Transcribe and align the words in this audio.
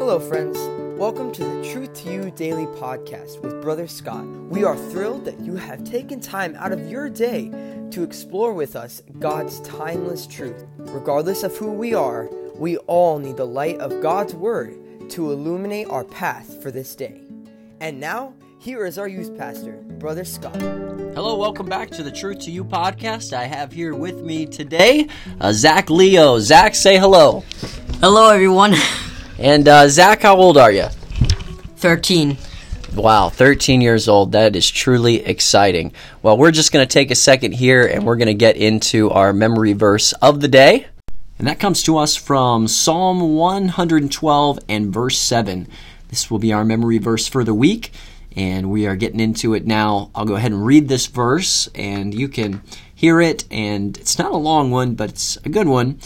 Hello, 0.00 0.18
friends. 0.18 0.58
Welcome 0.98 1.30
to 1.32 1.44
the 1.44 1.70
Truth 1.70 1.92
to 2.02 2.10
You 2.10 2.30
Daily 2.30 2.64
Podcast 2.64 3.42
with 3.42 3.60
Brother 3.60 3.86
Scott. 3.86 4.24
We 4.48 4.64
are 4.64 4.74
thrilled 4.74 5.26
that 5.26 5.38
you 5.40 5.56
have 5.56 5.84
taken 5.84 6.20
time 6.20 6.56
out 6.56 6.72
of 6.72 6.90
your 6.90 7.10
day 7.10 7.50
to 7.90 8.02
explore 8.02 8.54
with 8.54 8.76
us 8.76 9.02
God's 9.18 9.60
timeless 9.60 10.26
truth. 10.26 10.64
Regardless 10.78 11.42
of 11.42 11.54
who 11.54 11.70
we 11.70 11.92
are, 11.92 12.30
we 12.54 12.78
all 12.78 13.18
need 13.18 13.36
the 13.36 13.44
light 13.44 13.78
of 13.78 14.00
God's 14.00 14.34
Word 14.34 14.74
to 15.10 15.32
illuminate 15.32 15.90
our 15.90 16.04
path 16.04 16.62
for 16.62 16.70
this 16.70 16.96
day. 16.96 17.20
And 17.80 18.00
now, 18.00 18.32
here 18.58 18.86
is 18.86 18.96
our 18.96 19.06
youth 19.06 19.36
pastor, 19.36 19.72
Brother 19.98 20.24
Scott. 20.24 20.56
Hello, 20.56 21.36
welcome 21.36 21.66
back 21.66 21.90
to 21.90 22.02
the 22.02 22.10
Truth 22.10 22.38
to 22.46 22.50
You 22.50 22.64
podcast. 22.64 23.34
I 23.34 23.44
have 23.44 23.70
here 23.70 23.94
with 23.94 24.22
me 24.22 24.46
today 24.46 25.08
uh, 25.42 25.52
Zach 25.52 25.90
Leo. 25.90 26.38
Zach, 26.38 26.74
say 26.74 26.96
hello. 26.96 27.44
Hello, 28.00 28.30
everyone. 28.30 28.74
And 29.40 29.66
uh, 29.66 29.88
Zach, 29.88 30.20
how 30.20 30.36
old 30.36 30.58
are 30.58 30.70
you? 30.70 30.84
13. 31.76 32.36
Wow, 32.94 33.30
13 33.30 33.80
years 33.80 34.06
old. 34.06 34.32
That 34.32 34.54
is 34.54 34.70
truly 34.70 35.24
exciting. 35.24 35.94
Well, 36.22 36.36
we're 36.36 36.50
just 36.50 36.72
going 36.72 36.86
to 36.86 36.92
take 36.92 37.10
a 37.10 37.14
second 37.14 37.52
here 37.52 37.86
and 37.86 38.04
we're 38.04 38.16
going 38.16 38.26
to 38.26 38.34
get 38.34 38.58
into 38.58 39.08
our 39.08 39.32
memory 39.32 39.72
verse 39.72 40.12
of 40.14 40.42
the 40.42 40.48
day. 40.48 40.88
And 41.38 41.48
that 41.48 41.58
comes 41.58 41.82
to 41.84 41.96
us 41.96 42.16
from 42.16 42.68
Psalm 42.68 43.34
112 43.34 44.58
and 44.68 44.92
verse 44.92 45.16
7. 45.16 45.66
This 46.08 46.30
will 46.30 46.38
be 46.38 46.52
our 46.52 46.64
memory 46.66 46.98
verse 46.98 47.26
for 47.26 47.42
the 47.42 47.54
week, 47.54 47.92
and 48.36 48.68
we 48.68 48.86
are 48.86 48.96
getting 48.96 49.20
into 49.20 49.54
it 49.54 49.66
now. 49.66 50.10
I'll 50.14 50.26
go 50.26 50.34
ahead 50.34 50.52
and 50.52 50.66
read 50.66 50.88
this 50.88 51.06
verse, 51.06 51.66
and 51.74 52.12
you 52.12 52.28
can 52.28 52.60
hear 52.94 53.22
it. 53.22 53.46
And 53.50 53.96
it's 53.96 54.18
not 54.18 54.32
a 54.32 54.36
long 54.36 54.70
one, 54.70 54.96
but 54.96 55.08
it's 55.08 55.38
a 55.38 55.48
good 55.48 55.66
one. 55.66 55.98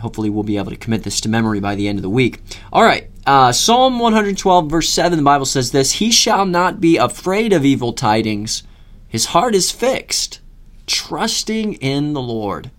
Hopefully, 0.00 0.30
we'll 0.30 0.42
be 0.42 0.56
able 0.56 0.70
to 0.70 0.76
commit 0.76 1.02
this 1.02 1.20
to 1.22 1.28
memory 1.28 1.60
by 1.60 1.74
the 1.74 1.88
end 1.88 1.98
of 1.98 2.02
the 2.02 2.10
week. 2.10 2.40
All 2.72 2.82
right, 2.82 3.10
uh, 3.26 3.52
Psalm 3.52 3.98
112, 3.98 4.70
verse 4.70 4.88
7, 4.88 5.18
the 5.18 5.22
Bible 5.22 5.46
says 5.46 5.70
this 5.70 5.92
He 5.92 6.10
shall 6.10 6.46
not 6.46 6.80
be 6.80 6.96
afraid 6.96 7.52
of 7.52 7.64
evil 7.64 7.92
tidings, 7.92 8.62
his 9.08 9.26
heart 9.26 9.54
is 9.54 9.70
fixed, 9.70 10.40
trusting 10.86 11.74
in 11.74 12.12
the 12.12 12.20
Lord. 12.20 12.70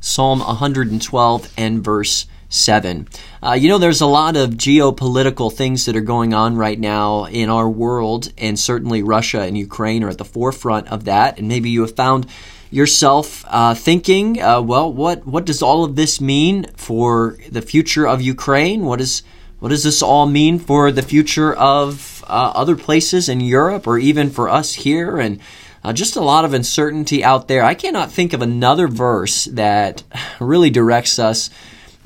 Psalm 0.00 0.40
112 0.40 1.52
and 1.56 1.84
verse 1.84 2.26
7. 2.48 3.08
Uh, 3.42 3.52
you 3.52 3.68
know, 3.68 3.78
there's 3.78 4.00
a 4.00 4.06
lot 4.06 4.36
of 4.36 4.50
geopolitical 4.50 5.52
things 5.52 5.86
that 5.86 5.96
are 5.96 6.00
going 6.00 6.32
on 6.32 6.56
right 6.56 6.78
now 6.78 7.24
in 7.26 7.50
our 7.50 7.68
world, 7.68 8.32
and 8.38 8.58
certainly 8.58 9.02
Russia 9.02 9.40
and 9.40 9.58
Ukraine 9.58 10.04
are 10.04 10.08
at 10.08 10.18
the 10.18 10.24
forefront 10.24 10.88
of 10.88 11.04
that. 11.04 11.38
And 11.38 11.48
maybe 11.48 11.70
you 11.70 11.82
have 11.82 11.96
found 11.96 12.26
yourself 12.74 13.44
uh, 13.48 13.72
thinking, 13.72 14.42
uh, 14.42 14.60
well, 14.60 14.92
what 14.92 15.24
what 15.24 15.46
does 15.46 15.62
all 15.62 15.84
of 15.84 15.94
this 15.94 16.20
mean 16.20 16.66
for 16.74 17.38
the 17.48 17.62
future 17.62 18.06
of 18.06 18.20
Ukraine? 18.20 18.84
What 18.84 19.00
is 19.00 19.22
what 19.60 19.68
does 19.68 19.84
this 19.84 20.02
all 20.02 20.26
mean 20.26 20.58
for 20.58 20.90
the 20.90 21.02
future 21.02 21.54
of 21.54 22.24
uh, 22.26 22.52
other 22.54 22.74
places 22.74 23.28
in 23.28 23.40
Europe, 23.40 23.86
or 23.86 23.98
even 23.98 24.28
for 24.28 24.48
us 24.48 24.74
here? 24.74 25.18
And 25.18 25.40
uh, 25.84 25.92
just 25.92 26.16
a 26.16 26.20
lot 26.20 26.44
of 26.44 26.52
uncertainty 26.52 27.22
out 27.22 27.46
there. 27.46 27.62
I 27.62 27.74
cannot 27.74 28.10
think 28.10 28.32
of 28.32 28.42
another 28.42 28.88
verse 28.88 29.44
that 29.44 30.02
really 30.40 30.70
directs 30.70 31.18
us 31.20 31.50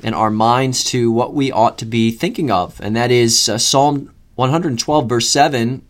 and 0.03 0.13
our 0.13 0.29
minds 0.29 0.83
to 0.85 1.11
what 1.11 1.33
we 1.33 1.51
ought 1.51 1.79
to 1.79 1.85
be 1.85 2.11
thinking 2.11 2.51
of, 2.51 2.79
and 2.79 2.95
that 2.95 3.09
is 3.09 3.49
uh, 3.49 3.57
Psalm 3.57 4.13
112, 4.35 5.09
verse 5.09 5.27
7. 5.29 5.81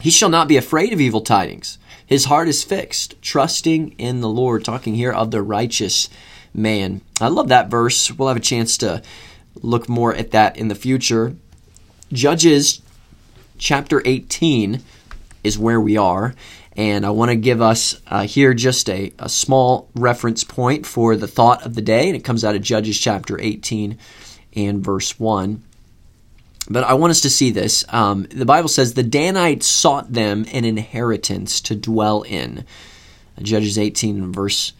He 0.00 0.10
shall 0.10 0.28
not 0.28 0.48
be 0.48 0.56
afraid 0.56 0.92
of 0.92 1.00
evil 1.00 1.20
tidings. 1.20 1.78
His 2.06 2.26
heart 2.26 2.48
is 2.48 2.64
fixed, 2.64 3.20
trusting 3.22 3.92
in 3.92 4.20
the 4.20 4.28
Lord. 4.28 4.64
Talking 4.64 4.94
here 4.94 5.12
of 5.12 5.30
the 5.30 5.42
righteous 5.42 6.08
man. 6.52 7.00
I 7.20 7.28
love 7.28 7.48
that 7.48 7.70
verse. 7.70 8.10
We'll 8.12 8.28
have 8.28 8.36
a 8.36 8.40
chance 8.40 8.76
to 8.78 9.02
look 9.62 9.88
more 9.88 10.14
at 10.14 10.32
that 10.32 10.56
in 10.56 10.68
the 10.68 10.74
future. 10.74 11.36
Judges 12.12 12.82
chapter 13.58 14.02
18 14.04 14.82
is 15.42 15.58
where 15.58 15.80
we 15.80 15.96
are. 15.96 16.34
And 16.76 17.06
I 17.06 17.10
want 17.10 17.30
to 17.30 17.36
give 17.36 17.62
us 17.62 18.00
uh, 18.08 18.26
here 18.26 18.52
just 18.52 18.90
a, 18.90 19.12
a 19.18 19.28
small 19.28 19.88
reference 19.94 20.42
point 20.42 20.86
for 20.86 21.16
the 21.16 21.28
thought 21.28 21.64
of 21.64 21.74
the 21.74 21.82
day. 21.82 22.08
And 22.08 22.16
it 22.16 22.24
comes 22.24 22.44
out 22.44 22.56
of 22.56 22.62
Judges 22.62 22.98
chapter 22.98 23.40
18 23.40 23.96
and 24.56 24.84
verse 24.84 25.18
1. 25.18 25.62
But 26.68 26.84
I 26.84 26.94
want 26.94 27.10
us 27.10 27.20
to 27.22 27.30
see 27.30 27.50
this. 27.50 27.84
Um, 27.90 28.24
the 28.30 28.46
Bible 28.46 28.68
says, 28.68 28.94
The 28.94 29.02
Danites 29.02 29.66
sought 29.66 30.12
them 30.12 30.46
an 30.52 30.64
inheritance 30.64 31.60
to 31.62 31.76
dwell 31.76 32.22
in. 32.22 32.64
Judges 33.42 33.78
18 33.78 34.32
verse 34.32 34.72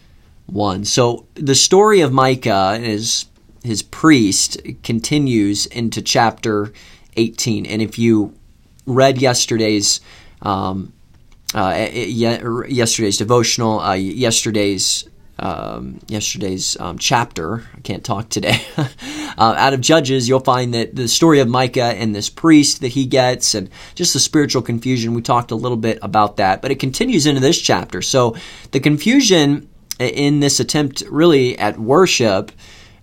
1. 0.47 0.85
So 0.85 1.27
the 1.35 1.55
story 1.55 2.01
of 2.01 2.11
Micah 2.11 2.71
and 2.75 2.85
his, 2.85 3.25
his 3.63 3.81
priest 3.81 4.57
continues 4.83 5.65
into 5.65 6.01
chapter 6.01 6.71
18. 7.17 7.65
And 7.65 7.81
if 7.81 7.99
you 7.99 8.33
read 8.85 9.21
yesterday's 9.21 10.01
um, 10.41 10.93
uh, 11.53 11.87
yesterday's 11.93 13.17
devotional, 13.17 13.79
uh, 13.79 13.93
yesterday's 13.93 15.07
um, 15.39 15.99
yesterday's 16.07 16.79
um, 16.79 16.97
chapter. 16.97 17.63
I 17.75 17.79
can't 17.81 18.03
talk 18.03 18.29
today. 18.29 18.61
uh, 18.77 18.87
out 19.37 19.73
of 19.73 19.81
Judges, 19.81 20.29
you'll 20.29 20.39
find 20.39 20.73
that 20.73 20.95
the 20.95 21.07
story 21.07 21.39
of 21.39 21.47
Micah 21.47 21.83
and 21.83 22.15
this 22.15 22.29
priest 22.29 22.81
that 22.81 22.89
he 22.89 23.05
gets, 23.05 23.55
and 23.55 23.69
just 23.95 24.13
the 24.13 24.19
spiritual 24.19 24.61
confusion. 24.61 25.13
We 25.13 25.21
talked 25.21 25.51
a 25.51 25.55
little 25.55 25.77
bit 25.77 25.99
about 26.01 26.37
that, 26.37 26.61
but 26.61 26.71
it 26.71 26.79
continues 26.79 27.25
into 27.25 27.41
this 27.41 27.59
chapter. 27.59 28.01
So 28.01 28.35
the 28.71 28.79
confusion 28.79 29.69
in 29.99 30.39
this 30.39 30.59
attempt, 30.59 31.03
really 31.09 31.57
at 31.57 31.79
worship, 31.79 32.51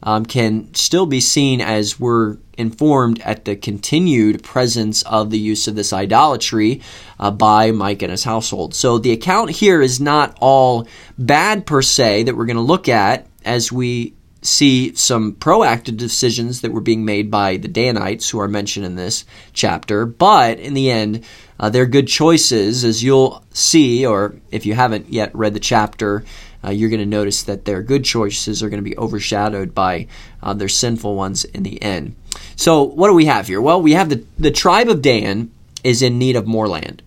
um, 0.02 0.24
can 0.26 0.72
still 0.74 1.06
be 1.06 1.20
seen 1.20 1.60
as 1.60 1.98
we're 1.98 2.36
informed 2.58 3.20
at 3.20 3.44
the 3.44 3.56
continued 3.56 4.42
presence 4.42 5.02
of 5.02 5.30
the 5.30 5.38
use 5.38 5.68
of 5.68 5.74
this 5.74 5.92
idolatry 5.92 6.80
uh, 7.18 7.30
by 7.30 7.70
Mike 7.70 8.02
and 8.02 8.10
his 8.10 8.24
household. 8.24 8.74
So 8.74 8.98
the 8.98 9.12
account 9.12 9.50
here 9.50 9.80
is 9.80 10.00
not 10.00 10.36
all 10.40 10.86
bad 11.18 11.66
per 11.66 11.82
se 11.82 12.24
that 12.24 12.36
we're 12.36 12.46
going 12.46 12.56
to 12.56 12.62
look 12.62 12.88
at 12.88 13.26
as 13.44 13.72
we 13.72 14.14
see 14.42 14.94
some 14.94 15.34
proactive 15.34 15.96
decisions 15.96 16.60
that 16.60 16.72
were 16.72 16.80
being 16.80 17.04
made 17.04 17.30
by 17.30 17.56
the 17.56 17.68
Danites 17.68 18.28
who 18.28 18.40
are 18.40 18.48
mentioned 18.48 18.84
in 18.84 18.96
this 18.96 19.24
chapter. 19.52 20.04
But 20.04 20.58
in 20.58 20.74
the 20.74 20.90
end, 20.90 21.24
uh, 21.58 21.70
they're 21.70 21.86
good 21.86 22.08
choices, 22.08 22.84
as 22.84 23.02
you'll 23.02 23.44
see, 23.50 24.04
or 24.04 24.34
if 24.50 24.66
you 24.66 24.74
haven't 24.74 25.08
yet 25.08 25.34
read 25.34 25.54
the 25.54 25.60
chapter, 25.60 26.24
uh, 26.64 26.70
you're 26.70 26.90
going 26.90 27.00
to 27.00 27.06
notice 27.06 27.44
that 27.44 27.64
their 27.64 27.82
good 27.82 28.04
choices 28.04 28.62
are 28.62 28.68
going 28.68 28.82
to 28.82 28.88
be 28.88 28.96
overshadowed 28.96 29.74
by 29.74 30.08
uh, 30.42 30.54
their 30.54 30.68
sinful 30.68 31.14
ones 31.14 31.44
in 31.44 31.62
the 31.62 31.80
end. 31.82 32.16
So, 32.56 32.82
what 32.82 33.08
do 33.08 33.14
we 33.14 33.26
have 33.26 33.46
here? 33.46 33.60
Well, 33.60 33.80
we 33.80 33.92
have 33.92 34.08
the, 34.08 34.24
the 34.38 34.50
tribe 34.50 34.88
of 34.88 35.02
Dan 35.02 35.50
is 35.84 36.02
in 36.02 36.18
need 36.18 36.36
of 36.36 36.46
more 36.46 36.68
land. 36.68 37.02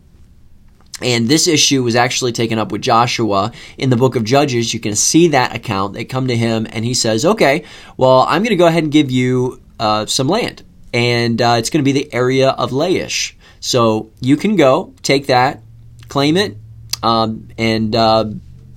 And 1.02 1.28
this 1.28 1.48
issue 1.48 1.84
was 1.84 1.96
actually 1.96 2.32
taken 2.32 2.58
up 2.58 2.72
with 2.72 2.82
Joshua 2.82 3.52
in 3.78 3.90
the 3.90 3.98
book 3.98 4.16
of 4.16 4.24
Judges. 4.24 4.74
You 4.74 4.80
can 4.80 4.96
see 4.96 5.30
that 5.30 5.54
account. 5.54 5.94
They 5.94 6.06
come 6.06 6.28
to 6.28 6.38
him 6.38 6.66
and 6.70 6.86
he 6.86 6.94
says, 6.94 7.26
Okay, 7.26 7.66
well, 7.98 8.22
I'm 8.22 8.44
going 8.44 8.52
to 8.52 8.56
go 8.56 8.68
ahead 8.68 8.84
and 8.84 8.92
give 8.92 9.12
you 9.12 9.62
uh, 9.80 10.06
some 10.06 10.30
land. 10.30 10.64
And 10.94 11.42
uh, 11.42 11.56
it's 11.58 11.70
going 11.70 11.84
to 11.84 11.86
be 11.86 11.92
the 11.92 12.14
area 12.14 12.50
of 12.50 12.72
Laish. 12.72 13.34
So 13.60 14.12
you 14.22 14.38
can 14.38 14.56
go, 14.56 14.94
take 15.02 15.28
that, 15.28 15.62
claim 16.08 16.38
it, 16.38 16.56
um, 17.04 17.50
and, 17.58 17.94
uh, 17.96 18.26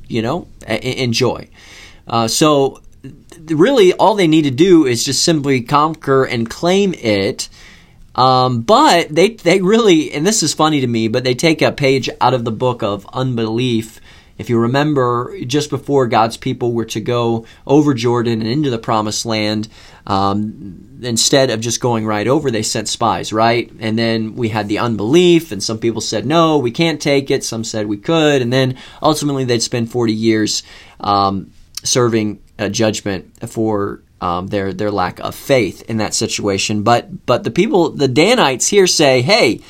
you 0.08 0.22
know, 0.22 0.48
a- 0.66 1.02
enjoy. 1.02 1.48
Uh, 2.06 2.26
so 2.26 2.80
really, 3.46 3.92
all 3.92 4.14
they 4.14 4.26
need 4.26 4.42
to 4.42 4.50
do 4.50 4.86
is 4.86 5.04
just 5.04 5.22
simply 5.22 5.60
conquer 5.60 6.24
and 6.24 6.48
claim 6.48 6.94
it. 6.94 7.48
Um, 8.18 8.62
but 8.62 9.14
they 9.14 9.30
they 9.30 9.60
really, 9.60 10.10
and 10.12 10.26
this 10.26 10.42
is 10.42 10.52
funny 10.52 10.80
to 10.80 10.88
me, 10.88 11.06
but 11.06 11.22
they 11.22 11.34
take 11.36 11.62
a 11.62 11.70
page 11.70 12.10
out 12.20 12.34
of 12.34 12.44
the 12.44 12.50
book 12.50 12.82
of 12.82 13.06
unbelief. 13.12 14.00
If 14.38 14.50
you 14.50 14.58
remember, 14.58 15.36
just 15.46 15.70
before 15.70 16.08
God's 16.08 16.36
people 16.36 16.72
were 16.72 16.84
to 16.86 17.00
go 17.00 17.46
over 17.64 17.94
Jordan 17.94 18.40
and 18.40 18.50
into 18.50 18.70
the 18.70 18.78
promised 18.78 19.24
land, 19.24 19.68
um, 20.04 20.98
instead 21.00 21.50
of 21.50 21.60
just 21.60 21.80
going 21.80 22.06
right 22.06 22.26
over, 22.26 22.50
they 22.50 22.64
sent 22.64 22.88
spies, 22.88 23.32
right? 23.32 23.70
And 23.78 23.96
then 23.96 24.34
we 24.34 24.48
had 24.48 24.66
the 24.66 24.78
unbelief, 24.78 25.52
and 25.52 25.62
some 25.62 25.78
people 25.78 26.00
said, 26.00 26.26
no, 26.26 26.58
we 26.58 26.72
can't 26.72 27.00
take 27.00 27.30
it. 27.30 27.44
Some 27.44 27.62
said 27.62 27.86
we 27.86 27.98
could. 27.98 28.42
And 28.42 28.52
then 28.52 28.78
ultimately 29.00 29.44
they'd 29.44 29.62
spend 29.62 29.92
40 29.92 30.12
years 30.12 30.62
um, 31.00 31.52
serving 31.84 32.40
a 32.58 32.68
judgment 32.68 33.48
for 33.48 34.02
um, 34.20 34.48
their 34.48 34.72
their 34.72 34.90
lack 34.90 35.20
of 35.20 35.34
faith 35.34 35.82
in 35.82 35.98
that 35.98 36.14
situation. 36.14 36.82
But 36.82 37.26
but 37.26 37.44
the 37.44 37.50
people, 37.50 37.90
the 37.90 38.08
Danites 38.08 38.68
here 38.68 38.86
say, 38.86 39.22
hey, 39.22 39.60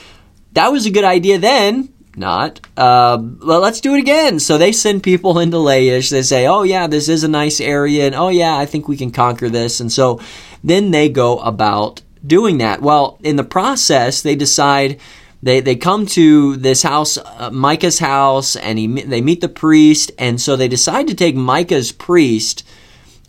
that 0.53 0.73
was 0.73 0.87
a 0.87 0.91
good 0.91 1.05
idea 1.05 1.39
then. 1.39 1.93
Not. 2.17 2.61
Uh, 2.77 3.23
well, 3.45 3.61
let's 3.61 3.81
do 3.81 3.95
it 3.95 4.01
again. 4.01 4.41
So 4.41 4.59
they 4.59 4.73
send 4.73 5.05
people 5.05 5.39
into 5.45 5.59
Laish. 5.59 6.11
They 6.11 6.23
say, 6.23 6.47
oh 6.47 6.63
yeah, 6.63 6.87
this 6.87 7.09
is 7.09 7.23
a 7.23 7.29
nice 7.29 7.61
area, 7.61 8.07
and 8.07 8.15
oh 8.15 8.29
yeah, 8.29 8.57
I 8.57 8.67
think 8.67 8.89
we 8.89 8.97
can 8.97 9.11
conquer 9.11 9.49
this. 9.49 9.81
And 9.81 9.93
so 9.93 10.21
then 10.65 10.91
they 10.91 11.09
go 11.09 11.39
about 11.39 12.03
doing 12.27 12.59
that. 12.59 12.83
Well, 12.83 13.19
in 13.23 13.37
the 13.37 13.45
process, 13.45 14.23
they 14.23 14.35
decide 14.35 14.99
they 15.43 15.61
they 15.61 15.77
come 15.77 16.07
to 16.07 16.57
this 16.57 16.83
house, 16.83 17.17
uh, 17.19 17.51
Micah's 17.53 18.01
house, 18.01 18.57
and 18.57 18.79
he 18.79 18.87
they 18.87 19.21
meet 19.21 19.41
the 19.41 19.49
priest, 19.49 20.11
and 20.19 20.41
so 20.41 20.57
they 20.57 20.69
decide 20.69 21.07
to 21.09 21.15
take 21.15 21.37
Micah's 21.37 21.93
priest 21.93 22.65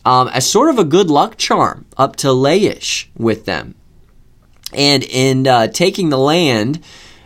um, 0.06 0.28
as 0.30 0.50
sort 0.50 0.70
of 0.70 0.80
a 0.80 0.84
good 0.84 1.10
luck 1.10 1.38
charm 1.38 1.86
up 1.98 2.16
to 2.18 2.28
Laish 2.28 3.08
with 3.18 3.46
them. 3.46 3.76
And 4.74 5.04
in 5.04 5.48
uh, 5.48 5.68
taking 5.68 6.10
the 6.10 6.18
land, 6.18 6.84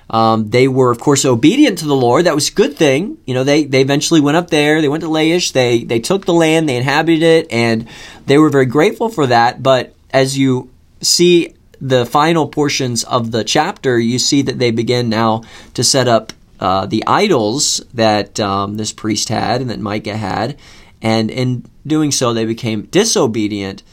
um, 0.10 0.50
they 0.50 0.68
were, 0.68 0.92
of 0.92 1.00
course, 1.00 1.26
obedient 1.26 1.80
to 1.80 1.86
the 1.86 1.96
Lord. 1.96 2.26
That 2.26 2.36
was 2.36 2.50
a 2.50 2.54
good 2.54 2.78
thing. 2.78 3.18
You 3.26 3.34
know, 3.34 3.44
they, 3.44 3.64
they 3.64 3.82
eventually 3.82 4.22
went 4.22 4.38
up 4.38 4.50
there. 4.50 4.82
They 4.82 4.90
went 4.90 5.04
to 5.04 5.10
Laish. 5.10 5.52
They, 5.54 5.84
they 5.84 6.00
took 6.00 6.26
the 6.26 6.34
land. 6.34 6.70
They 6.70 6.78
inhabited 6.78 7.24
it. 7.24 7.52
And 7.52 7.88
they 8.26 8.38
were 8.38 8.50
very 8.50 8.66
grateful 8.66 9.10
for 9.10 9.28
that. 9.28 9.64
But 9.64 9.94
as 10.12 10.38
you 10.38 10.70
see 11.02 11.56
the 11.82 12.06
final 12.06 12.48
portions 12.48 13.04
of 13.04 13.32
the 13.32 13.44
chapter, 13.44 14.00
you 14.00 14.20
see 14.20 14.42
that 14.44 14.60
they 14.60 14.72
begin 14.72 15.10
now 15.10 15.44
to 15.74 15.84
set 15.84 16.08
up 16.08 16.32
uh, 16.60 16.86
the 16.86 17.04
idols 17.06 17.84
that 17.94 18.40
um, 18.40 18.76
this 18.76 18.94
priest 18.94 19.30
had 19.30 19.62
and 19.62 19.70
that 19.70 19.80
Micah 19.80 20.16
had. 20.16 20.58
And 21.04 21.30
in 21.30 21.66
doing 21.86 22.12
so, 22.12 22.34
they 22.34 22.46
became 22.46 22.84
disobedient 22.84 23.84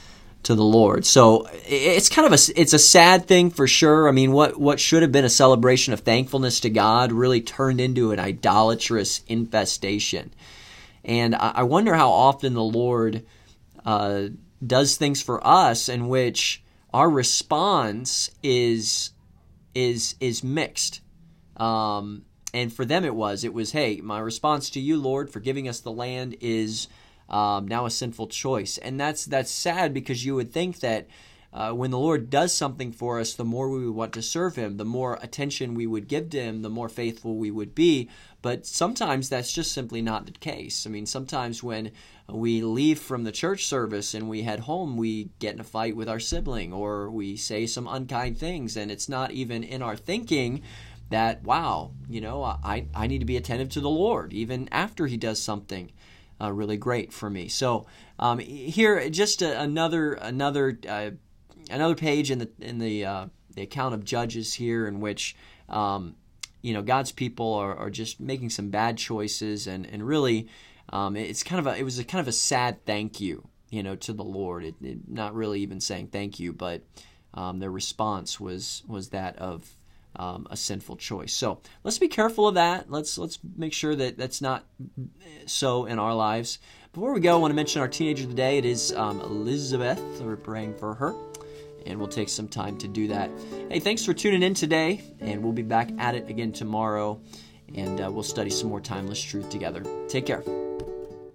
to 0.44 0.54
the 0.54 0.64
Lord. 0.64 1.04
So 1.04 1.46
it's 1.66 2.08
kind 2.08 2.26
of 2.26 2.32
a 2.32 2.60
it's 2.60 2.72
a 2.72 2.78
sad 2.78 3.26
thing 3.26 3.50
for 3.50 3.66
sure. 3.66 4.08
I 4.08 4.12
mean, 4.12 4.32
what 4.32 4.58
what 4.58 4.80
should 4.80 5.02
have 5.02 5.12
been 5.12 5.24
a 5.24 5.30
celebration 5.30 5.92
of 5.92 6.00
thankfulness 6.00 6.60
to 6.60 6.70
God 6.70 7.12
really 7.12 7.42
turned 7.42 7.80
into 7.80 8.12
an 8.12 8.20
idolatrous 8.20 9.22
infestation. 9.26 10.32
And 11.04 11.34
I, 11.34 11.62
wonder 11.62 11.94
how 11.94 12.10
often 12.10 12.52
the 12.52 12.62
Lord 12.62 13.24
uh, 13.86 14.24
does 14.64 14.96
things 14.96 15.22
for 15.22 15.44
us 15.46 15.88
in 15.88 16.08
which 16.08 16.62
our 16.92 17.08
response 17.08 18.30
is 18.42 19.10
is 19.74 20.14
is 20.20 20.44
mixed. 20.44 21.00
Um, 21.56 22.24
and 22.52 22.72
for 22.72 22.84
them, 22.84 23.04
it 23.04 23.14
was 23.14 23.44
it 23.44 23.54
was 23.54 23.72
hey, 23.72 24.00
my 24.02 24.18
response 24.18 24.70
to 24.70 24.80
you, 24.80 24.98
Lord, 24.98 25.30
for 25.30 25.40
giving 25.40 25.68
us 25.68 25.80
the 25.80 25.92
land 25.92 26.36
is 26.40 26.88
um, 27.30 27.66
now 27.68 27.86
a 27.86 27.90
sinful 27.90 28.28
choice, 28.28 28.78
and 28.78 29.00
that's 29.00 29.24
that's 29.24 29.50
sad 29.50 29.94
because 29.94 30.24
you 30.24 30.34
would 30.34 30.52
think 30.52 30.80
that. 30.80 31.08
Uh, 31.52 31.72
when 31.72 31.90
the 31.90 31.98
Lord 31.98 32.30
does 32.30 32.54
something 32.54 32.92
for 32.92 33.18
us, 33.18 33.34
the 33.34 33.44
more 33.44 33.68
we 33.68 33.84
would 33.84 33.96
want 33.96 34.12
to 34.12 34.22
serve 34.22 34.54
Him, 34.54 34.76
the 34.76 34.84
more 34.84 35.18
attention 35.20 35.74
we 35.74 35.84
would 35.84 36.06
give 36.06 36.30
to 36.30 36.40
Him, 36.40 36.62
the 36.62 36.70
more 36.70 36.88
faithful 36.88 37.36
we 37.36 37.50
would 37.50 37.74
be. 37.74 38.08
But 38.40 38.66
sometimes 38.66 39.28
that's 39.28 39.52
just 39.52 39.72
simply 39.72 40.00
not 40.00 40.26
the 40.26 40.30
case. 40.30 40.86
I 40.86 40.90
mean, 40.90 41.06
sometimes 41.06 41.60
when 41.60 41.90
we 42.28 42.62
leave 42.62 43.00
from 43.00 43.24
the 43.24 43.32
church 43.32 43.66
service 43.66 44.14
and 44.14 44.28
we 44.28 44.42
head 44.42 44.60
home, 44.60 44.96
we 44.96 45.30
get 45.40 45.54
in 45.54 45.60
a 45.60 45.64
fight 45.64 45.96
with 45.96 46.08
our 46.08 46.20
sibling 46.20 46.72
or 46.72 47.10
we 47.10 47.36
say 47.36 47.66
some 47.66 47.88
unkind 47.88 48.38
things, 48.38 48.76
and 48.76 48.88
it's 48.88 49.08
not 49.08 49.32
even 49.32 49.64
in 49.64 49.82
our 49.82 49.96
thinking 49.96 50.62
that, 51.10 51.42
wow, 51.42 51.90
you 52.08 52.20
know, 52.20 52.44
I, 52.44 52.86
I 52.94 53.08
need 53.08 53.18
to 53.18 53.24
be 53.24 53.36
attentive 53.36 53.70
to 53.70 53.80
the 53.80 53.90
Lord 53.90 54.32
even 54.32 54.68
after 54.70 55.06
He 55.06 55.16
does 55.16 55.42
something 55.42 55.90
uh, 56.40 56.52
really 56.52 56.76
great 56.76 57.12
for 57.12 57.28
me. 57.28 57.48
So 57.48 57.86
um, 58.18 58.38
here, 58.38 59.08
just 59.10 59.42
a, 59.42 59.60
another 59.60 60.14
another 60.14 60.78
uh, 60.88 61.10
another 61.70 61.94
page 61.94 62.30
in 62.30 62.38
the 62.38 62.50
in 62.60 62.78
the 62.78 63.04
uh, 63.04 63.26
the 63.54 63.62
account 63.62 63.94
of 63.94 64.04
Judges 64.04 64.54
here, 64.54 64.86
in 64.86 65.00
which 65.00 65.36
um, 65.68 66.16
you 66.62 66.72
know 66.72 66.82
God's 66.82 67.12
people 67.12 67.54
are, 67.54 67.76
are, 67.76 67.90
just 67.90 68.20
making 68.20 68.50
some 68.50 68.70
bad 68.70 68.98
choices, 68.98 69.66
and 69.66 69.86
and 69.86 70.06
really, 70.06 70.48
um, 70.90 71.16
it's 71.16 71.42
kind 71.42 71.64
of 71.64 71.72
a 71.72 71.78
it 71.78 71.82
was 71.82 71.98
a 71.98 72.04
kind 72.04 72.20
of 72.20 72.28
a 72.28 72.32
sad 72.32 72.84
thank 72.86 73.20
you, 73.20 73.48
you 73.70 73.82
know, 73.82 73.96
to 73.96 74.12
the 74.12 74.24
Lord. 74.24 74.64
It, 74.64 74.74
it, 74.82 74.98
not 75.08 75.34
really 75.34 75.60
even 75.60 75.80
saying 75.80 76.08
thank 76.08 76.40
you, 76.40 76.52
but 76.52 76.82
um, 77.34 77.58
their 77.58 77.70
response 77.70 78.40
was 78.40 78.82
was 78.86 79.10
that 79.10 79.36
of 79.36 79.76
um, 80.16 80.46
a 80.50 80.56
sinful 80.56 80.96
choice. 80.96 81.32
So 81.32 81.60
let's 81.84 81.98
be 81.98 82.08
careful 82.08 82.48
of 82.48 82.54
that. 82.54 82.90
Let's 82.90 83.18
let's 83.18 83.38
make 83.56 83.72
sure 83.72 83.94
that 83.94 84.18
that's 84.18 84.40
not 84.40 84.64
so 85.46 85.86
in 85.86 85.98
our 85.98 86.14
lives. 86.14 86.58
Before 86.92 87.14
we 87.14 87.20
go, 87.20 87.36
I 87.36 87.38
want 87.38 87.52
to 87.52 87.56
mention 87.56 87.80
our 87.80 87.88
teenager 87.88 88.24
today. 88.24 88.58
It 88.58 88.64
is 88.64 88.92
um, 88.92 89.20
Elizabeth. 89.20 90.00
We're 90.20 90.36
praying 90.36 90.74
for 90.74 90.94
her, 90.94 91.14
and 91.86 91.98
we'll 91.98 92.08
take 92.08 92.28
some 92.28 92.48
time 92.48 92.76
to 92.78 92.88
do 92.88 93.06
that. 93.08 93.30
Hey, 93.68 93.78
thanks 93.78 94.04
for 94.04 94.12
tuning 94.12 94.42
in 94.42 94.54
today, 94.54 95.00
and 95.20 95.42
we'll 95.42 95.52
be 95.52 95.62
back 95.62 95.90
at 95.98 96.16
it 96.16 96.28
again 96.28 96.52
tomorrow, 96.52 97.20
and 97.76 98.00
uh, 98.00 98.10
we'll 98.10 98.24
study 98.24 98.50
some 98.50 98.68
more 98.68 98.80
timeless 98.80 99.22
truth 99.22 99.48
together. 99.50 99.84
Take 100.08 100.26
care. 100.26 100.42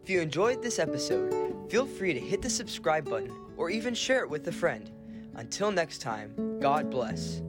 If 0.04 0.10
you 0.10 0.19
enjoyed 0.19 0.62
this 0.62 0.77
episode, 0.77 1.72
feel 1.72 1.86
free 1.86 2.13
to 2.13 2.19
hit 2.19 2.42
the 2.42 2.50
subscribe 2.50 3.10
button 3.10 3.31
or 3.57 3.69
even 3.69 3.95
share 3.95 4.24
it 4.24 4.30
with 4.30 4.48
a 4.48 4.51
friend. 4.51 4.92
Until 5.36 5.72
next 5.72 6.00
time, 6.00 6.60
God 6.60 6.92
bless. 6.92 7.42